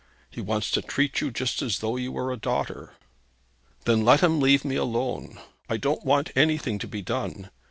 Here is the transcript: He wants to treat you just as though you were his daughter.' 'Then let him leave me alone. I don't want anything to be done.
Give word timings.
He 0.31 0.41
wants 0.41 0.71
to 0.71 0.81
treat 0.81 1.21
you 1.21 1.29
just 1.29 1.61
as 1.61 1.77
though 1.77 1.95
you 1.95 2.11
were 2.11 2.31
his 2.31 2.41
daughter.' 2.41 2.95
'Then 3.85 4.03
let 4.03 4.21
him 4.21 4.39
leave 4.39 4.65
me 4.65 4.75
alone. 4.75 5.39
I 5.69 5.77
don't 5.77 6.03
want 6.03 6.31
anything 6.35 6.79
to 6.79 6.87
be 6.87 7.03
done. 7.03 7.51